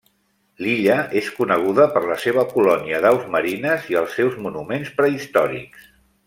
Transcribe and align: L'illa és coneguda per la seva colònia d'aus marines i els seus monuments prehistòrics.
L'illa 0.65 0.93
és 1.21 1.27
coneguda 1.39 1.85
per 1.97 2.01
la 2.13 2.17
seva 2.23 2.45
colònia 2.55 3.03
d'aus 3.05 3.29
marines 3.37 3.87
i 3.93 3.99
els 4.03 4.17
seus 4.21 4.41
monuments 4.47 4.95
prehistòrics. 5.03 5.87